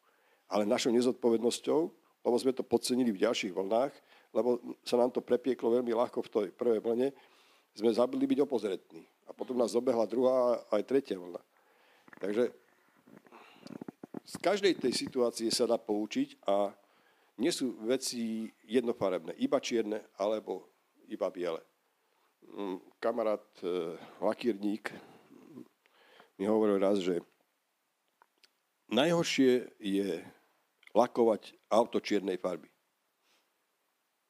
[0.51, 1.81] Ale našou nezodpovednosťou,
[2.27, 3.95] lebo sme to podcenili v ďalších vlnách,
[4.35, 7.09] lebo sa nám to prepieklo veľmi ľahko v tej prvej vlne,
[7.71, 9.07] sme zabudli byť opozretní.
[9.31, 11.39] A potom nás dobehla druhá aj tretia vlna.
[12.19, 12.51] Takže
[14.27, 16.75] z každej tej situácie sa dá poučiť a
[17.39, 20.67] nie sú veci jednofarebné, iba čierne alebo
[21.09, 21.63] iba biele.
[22.51, 24.91] Mm, kamarát e, lakírník
[26.37, 27.23] mi hovoril raz, že
[28.91, 30.21] najhoršie je
[30.93, 32.67] lakovať auto čiernej farby.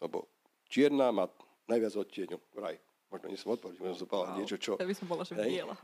[0.01, 0.29] Lebo
[0.69, 1.29] čierna má
[1.69, 2.77] najviac odtieňov, vraj.
[3.11, 4.39] Možno nie som odpovedal, možno som povedal wow.
[4.39, 4.73] niečo, čo...
[4.79, 5.75] By som bola, že biela.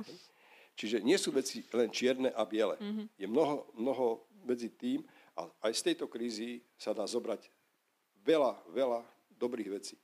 [0.79, 2.79] Čiže nie sú veci len čierne a biele.
[2.79, 3.07] Mm-hmm.
[3.19, 4.07] Je mnoho, mnoho
[4.47, 5.03] medzi tým
[5.35, 7.51] a aj z tejto krízy sa dá zobrať
[8.23, 9.01] veľa, veľa
[9.35, 9.97] dobrých vecí,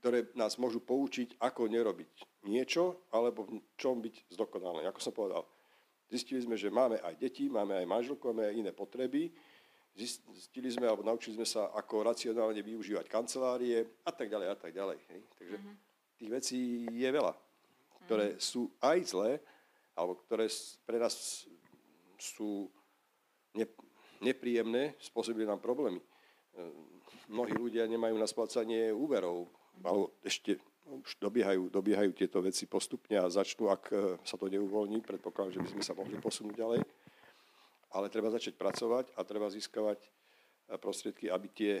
[0.00, 4.88] ktoré nás môžu poučiť, ako nerobiť niečo, alebo v čom byť zdokonalý.
[4.88, 5.44] Ako som povedal,
[6.08, 9.28] zistili sme, že máme aj deti, máme aj manželku, máme aj iné potreby,
[9.90, 14.70] Zistili sme, alebo naučili sme sa, ako racionálne využívať kancelárie a tak ďalej a tak
[14.70, 14.98] ďalej.
[15.10, 15.20] Hej.
[15.34, 15.89] Takže mm-hmm.
[16.20, 17.32] Tých vecí je veľa,
[18.04, 18.44] ktoré mm-hmm.
[18.44, 19.40] sú aj zlé,
[19.96, 20.52] alebo ktoré
[20.84, 21.48] pre nás
[22.20, 22.68] sú
[23.56, 23.64] ne,
[24.20, 26.04] nepríjemné, spôsobili nám problémy.
[27.32, 29.48] Mnohí ľudia nemajú na splácanie úverov,
[29.80, 34.98] alebo ešte už dobiehajú, dobiehajú tieto veci postupne a začnú, ak e, sa to neuvoľní,
[35.06, 36.80] predpokladám, že by sme sa mohli posunúť ďalej.
[37.94, 40.08] Ale treba začať pracovať a treba získavať e,
[40.74, 41.78] prostriedky, aby tie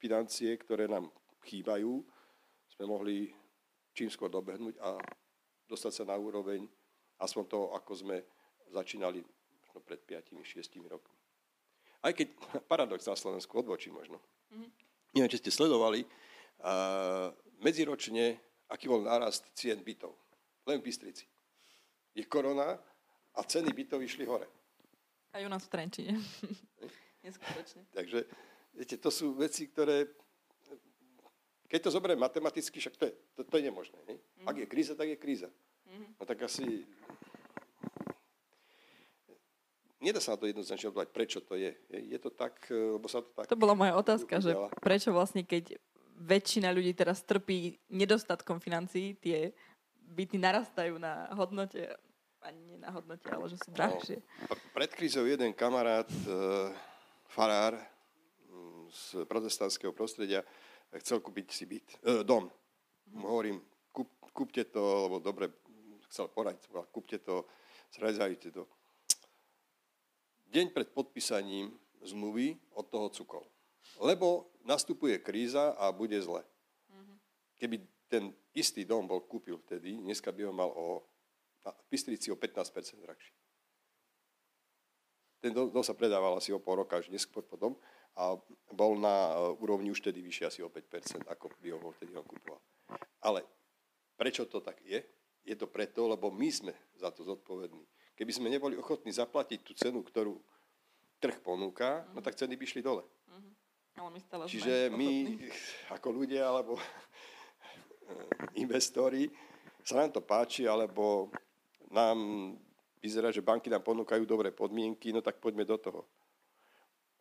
[0.00, 1.12] financie, ktoré nám
[1.44, 2.00] chýbajú,
[2.78, 3.26] sme mohli
[3.90, 4.94] čím skôr dobehnúť a
[5.66, 6.62] dostať sa na úroveň
[7.18, 8.16] aspoň toho, ako sme
[8.70, 9.18] začínali
[9.58, 11.18] možno pred 5-6 rokmi.
[12.06, 12.30] Aj keď
[12.70, 14.22] paradox na Slovensku odbočí možno.
[14.54, 14.70] Mm-hmm.
[15.18, 18.38] Neviem, či ste sledovali, uh, medziročne,
[18.70, 20.14] aký bol nárast cien bytov.
[20.70, 21.26] Len v Bystrici.
[22.14, 22.78] Je korona
[23.34, 24.46] a ceny bytov išli hore.
[25.34, 26.14] Aj u nás v Trenčine.
[27.26, 27.90] Neskutočne.
[27.90, 28.22] Takže,
[28.70, 30.06] viete, to sú veci, ktoré
[31.68, 34.00] keď to zoberiem matematicky, však to je, to, to je nemožné.
[34.08, 34.16] Ne?
[34.16, 34.48] Mm-hmm.
[34.48, 35.48] Ak je kríza, tak je kríza.
[35.84, 36.08] Mm-hmm.
[36.16, 36.88] No tak asi...
[39.98, 41.74] Nedá sa na to jednoznačne odpovedať, prečo to je.
[41.90, 43.50] Je to tak, lebo sa to tak...
[43.50, 45.74] To bola moja otázka, že prečo vlastne, keď
[46.18, 49.50] väčšina ľudí teraz trpí nedostatkom financií, tie
[50.14, 51.98] byty narastajú na hodnote,
[52.46, 54.22] ani nie na hodnote, ale že sú drahšie.
[54.46, 56.70] No, pred krízou jeden kamarát, e,
[57.26, 57.74] farár
[58.88, 60.46] z protestantského prostredia,
[60.96, 62.48] chcel kúpiť si byt, e, dom.
[63.12, 63.22] Mm.
[63.24, 63.58] Hovorím,
[63.92, 65.52] kúp, kúpte to, lebo dobre,
[66.08, 67.44] chcel poradiť, kúpte to,
[67.92, 68.64] zrealizajte to.
[70.48, 73.44] Deň pred podpísaním zmluvy od toho cukol.
[74.00, 76.40] Lebo nastupuje kríza a bude zle.
[76.40, 77.16] Mm-hmm.
[77.60, 77.76] Keby
[78.08, 81.04] ten istý dom bol kúpil vtedy, dneska by ho mal o,
[81.64, 82.72] na Pistrici o 15%
[83.04, 83.32] drahší.
[85.38, 87.76] Ten dom, dom sa predával asi o pol roka, až neskôr potom
[88.16, 88.38] a
[88.72, 92.24] bol na e, úrovni už tedy vyššie asi o 5%, ako by ho vtedy on
[92.24, 92.60] kupoval.
[93.24, 93.44] Ale
[94.16, 95.02] prečo to tak je?
[95.44, 97.84] Je to preto, lebo my sme za to zodpovední.
[98.18, 100.36] Keby sme neboli ochotní zaplatiť tú cenu, ktorú
[101.18, 102.14] trh ponúka, mm-hmm.
[102.14, 103.02] no tak ceny by šli dole.
[103.02, 103.52] Mm-hmm.
[103.98, 105.10] Ale my stále Čiže my
[105.96, 106.78] ako ľudia alebo
[108.64, 109.30] investori
[109.88, 111.32] sa nám to páči, alebo
[111.88, 112.18] nám
[113.00, 116.04] vyzerá, že banky nám ponúkajú dobré podmienky, no tak poďme do toho.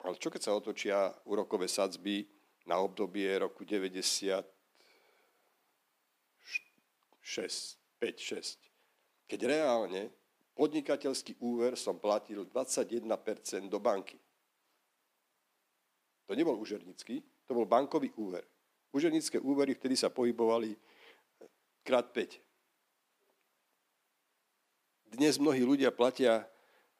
[0.05, 2.27] Ale čo keď sa otočia úrokové sadzby
[2.69, 4.57] na obdobie roku 90
[7.27, 9.27] 6, 5, 6.
[9.27, 10.07] Keď reálne
[10.55, 13.03] podnikateľský úver som platil 21%
[13.67, 14.15] do banky.
[16.27, 18.47] To nebol úžernický, to bol bankový úver.
[18.95, 20.71] Úžernické úvery vtedy sa pohybovali
[21.83, 22.39] krát 5.
[25.19, 26.47] Dnes mnohí ľudia platia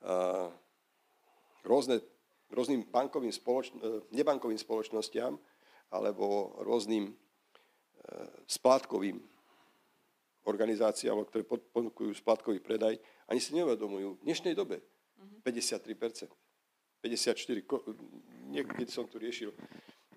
[0.03, 0.51] uh,
[1.63, 2.03] rôzne
[2.51, 5.35] rôznym bankovým spoločno, e, nebankovým spoločnostiam
[5.91, 7.13] alebo rôznym e,
[8.47, 9.19] splátkovým
[10.47, 12.95] organizáciám, ktoré ponúkujú splátkový predaj,
[13.27, 14.79] ani si neuvedomujú v dnešnej dobe
[15.43, 16.31] 53%.
[17.03, 17.93] 54%.
[18.47, 19.51] Niekedy som tu riešil,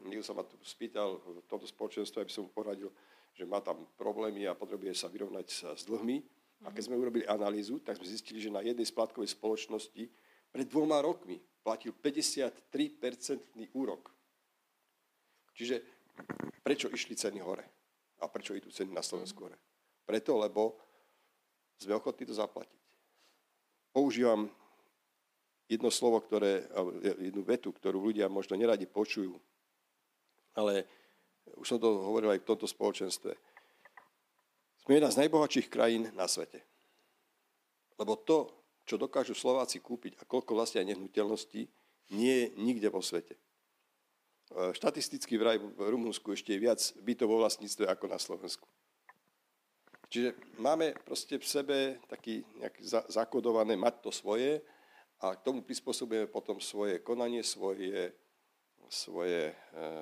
[0.07, 2.95] niekto sa ma tu spýtal v tomto spoločenstve, aby som mu poradil,
[3.35, 6.23] že má tam problémy a potrebuje sa vyrovnať sa s dlhmi.
[6.63, 10.07] A keď sme urobili analýzu, tak sme zistili, že na jednej splátkovej spoločnosti
[10.53, 14.11] pred dvoma rokmi platil 53-percentný úrok.
[15.55, 15.83] Čiže
[16.65, 17.65] prečo išli ceny hore?
[18.21, 19.57] A prečo idú ceny na Slovensku hore?
[20.05, 20.77] Preto, lebo
[21.81, 22.81] sme ochotní to zaplatiť.
[23.91, 24.53] Používam
[25.71, 26.69] jedno slovo, ktoré,
[27.19, 29.39] jednu vetu, ktorú ľudia možno neradi počujú,
[30.53, 30.85] ale
[31.57, 33.33] už som to hovoril aj v tomto spoločenstve.
[34.85, 36.61] Sme jedna z najbohatších krajín na svete.
[37.97, 38.51] Lebo to,
[38.85, 41.69] čo dokážu Slováci kúpiť a koľko vlastne aj nehnuteľností,
[42.11, 43.39] nie je nikde vo svete.
[43.39, 43.41] E,
[44.75, 48.67] štatisticky vraj v Rumunsku ešte je viac bytov vo vlastníctve ako na Slovensku.
[50.11, 51.77] Čiže máme proste v sebe
[52.11, 52.83] taký nejaký
[53.15, 54.59] zakodované mať to svoje
[55.23, 58.11] a k tomu prispôsobujeme potom svoje konanie, svoje,
[58.91, 59.55] svoje e,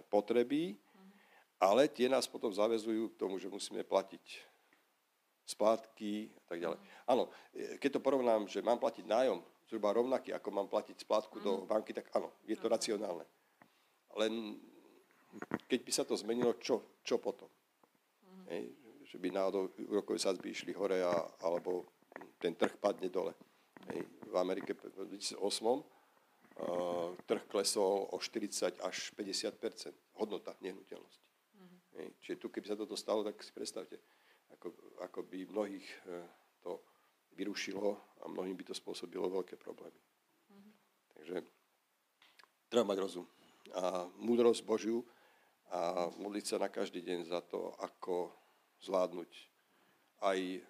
[0.08, 0.80] potreby,
[1.60, 4.47] ale tie nás potom zavezujú k tomu, že musíme platiť
[5.48, 6.78] splátky a tak ďalej.
[7.08, 11.40] Áno, e, keď to porovnám, že mám platiť nájom zhruba rovnaký, ako mám platiť splátku
[11.40, 11.66] do mhm.
[11.68, 13.24] banky, tak áno, je to racionálne.
[14.20, 14.60] Len
[15.68, 17.48] keď by sa to zmenilo, čo, čo potom?
[17.48, 18.44] Mhm.
[18.52, 18.64] Hej,
[19.08, 21.88] že by náhodou úrokové sadzby išli hore a, alebo
[22.36, 23.32] ten trh padne dole.
[23.88, 29.56] Hej, v Amerike v 2008 uh, trh klesol o 40 až 50
[30.20, 31.24] hodnota nehnuteľnosti.
[31.56, 31.78] Mm-hmm.
[31.96, 33.96] Hej, čiže tu, keby sa toto stalo, tak si predstavte,
[35.02, 36.22] ako, by mnohých e,
[36.62, 36.82] to
[37.38, 40.00] vyrušilo a mnohým by to spôsobilo veľké problémy.
[40.50, 40.72] Mm-hmm.
[41.14, 41.36] Takže
[42.68, 43.26] treba mať rozum
[43.74, 45.04] a múdrosť Božiu
[45.68, 48.32] a modliť sa na každý deň za to, ako
[48.80, 49.30] zvládnuť
[50.24, 50.64] aj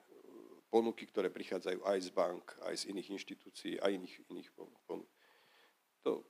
[0.69, 4.51] ponuky, ktoré prichádzajú aj z bank, aj z iných inštitúcií, aj iných, iných
[4.85, 5.09] ponúk.
[6.05, 6.27] To,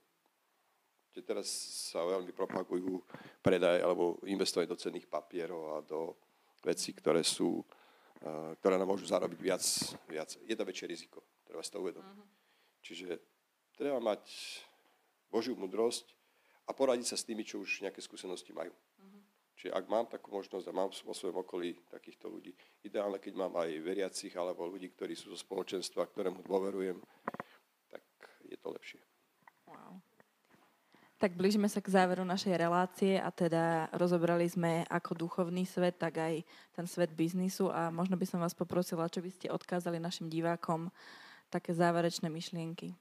[1.16, 1.48] že teraz
[1.90, 3.02] sa veľmi propagujú
[3.42, 6.14] predaj alebo investovať do cenných papierov a do
[6.62, 7.64] vecí, ktoré sú,
[8.58, 9.62] ktoré nám môžu zarobiť viac,
[10.10, 10.34] viac.
[10.42, 12.16] Je to väčšie riziko, treba si to uvedomiť.
[12.18, 12.28] Uh-huh.
[12.82, 13.08] Čiže
[13.78, 14.26] treba mať
[15.30, 16.14] Božiu mudrosť
[16.66, 18.74] a poradiť sa s tými, čo už nejaké skúsenosti majú.
[18.74, 19.22] Uh-huh.
[19.58, 23.54] Čiže ak mám takú možnosť a mám vo svojom okolí takýchto ľudí, ideálne, keď mám
[23.58, 26.98] aj veriacich alebo ľudí, ktorí sú zo spoločenstva, ktorému dôverujem,
[27.90, 28.02] tak
[28.46, 29.07] je to lepšie.
[31.18, 36.14] Tak blížime sa k záveru našej relácie a teda rozobrali sme ako duchovný svet, tak
[36.14, 40.30] aj ten svet biznisu a možno by som vás poprosila, čo by ste odkázali našim
[40.30, 40.94] divákom
[41.50, 42.94] také záverečné myšlienky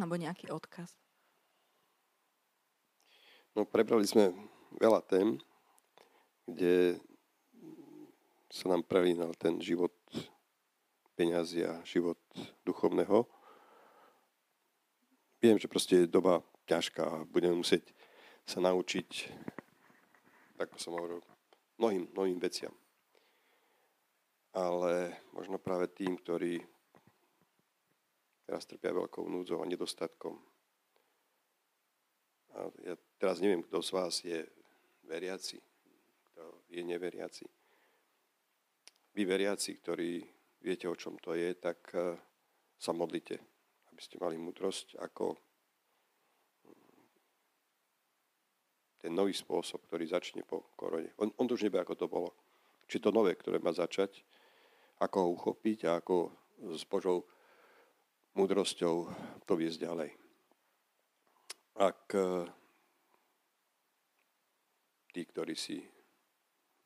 [0.00, 0.96] alebo nejaký odkaz.
[3.52, 4.32] No, prebrali sme
[4.80, 5.36] veľa tém,
[6.48, 6.96] kde
[8.48, 9.92] sa nám prelínal ten život
[11.20, 12.16] peňazí a život
[12.64, 13.28] duchovného.
[15.44, 17.92] Viem, že proste je doba ťažká budeme musieť
[18.44, 19.08] sa naučiť,
[20.60, 21.20] tak som hovoril,
[21.80, 22.72] mnohým, mnohým veciam.
[24.54, 26.62] Ale možno práve tým, ktorí
[28.46, 30.36] teraz trpia veľkou núdzou a nedostatkom.
[32.54, 34.46] A ja teraz neviem, kto z vás je
[35.08, 35.58] veriaci,
[36.30, 37.44] kto je neveriaci.
[39.14, 40.22] Vy veriaci, ktorí
[40.62, 42.14] viete, o čom to je, tak eh,
[42.78, 43.36] sa modlite,
[43.90, 45.34] aby ste mali múdrosť, ako
[49.04, 51.12] ten nový spôsob, ktorý začne po korone.
[51.20, 52.32] On, on to už nevie, ako to bolo.
[52.88, 54.24] Či to nové, ktoré má začať,
[54.96, 56.32] ako ho uchopiť a ako
[56.72, 57.28] s Božou
[58.32, 59.04] múdrosťou
[59.44, 60.10] to viesť ďalej.
[61.84, 62.48] Ak e,
[65.12, 65.84] tí, ktorí si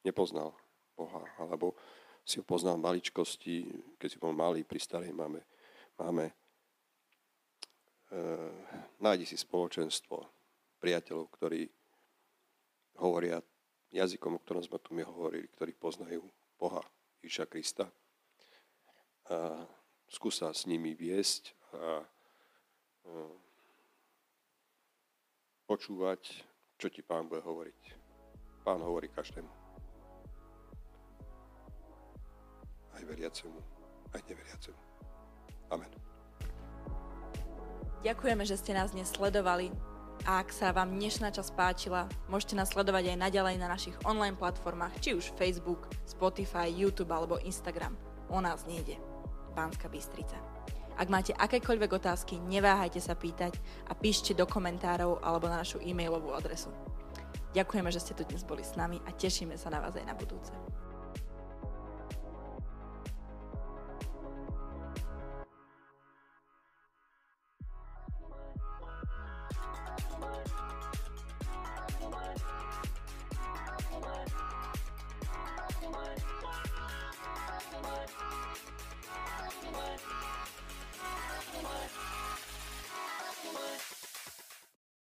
[0.03, 0.51] nepoznal
[0.99, 1.79] Boha, alebo
[2.27, 3.57] si ho poznal v maličkosti,
[3.95, 5.39] keď si bol malý, pri starej máme,
[5.95, 6.35] máme e,
[8.99, 10.19] nájdi si spoločenstvo
[10.83, 11.78] priateľov, ktorí
[12.99, 13.43] hovoria
[13.95, 16.23] jazykom, o ktorom sme tu my hovorili, ktorí poznajú
[16.61, 16.83] Boha
[17.25, 17.89] Iša Krista.
[19.29, 19.65] A
[20.09, 22.05] skúsa s nimi viesť a
[25.69, 26.45] počúvať,
[26.81, 27.81] čo ti pán bude hovoriť.
[28.65, 29.53] Pán hovorí každému.
[32.97, 33.61] Aj veriacemu,
[34.17, 34.81] aj neveriacemu.
[35.69, 35.93] Amen.
[38.01, 39.69] Ďakujeme, že ste nás dnes sledovali.
[40.27, 44.35] A ak sa vám dnešná časť páčila, môžete nás sledovať aj naďalej na našich online
[44.35, 47.95] platformách, či už Facebook, Spotify, YouTube alebo Instagram.
[48.33, 48.99] O nás nejde.
[49.55, 50.41] Pánska Bystrica.
[50.99, 53.55] Ak máte akékoľvek otázky, neváhajte sa pýtať
[53.87, 56.75] a píšte do komentárov alebo na našu e-mailovú adresu.
[57.55, 60.19] Ďakujeme, že ste tu dnes boli s nami a tešíme sa na vás aj na
[60.19, 60.51] budúce.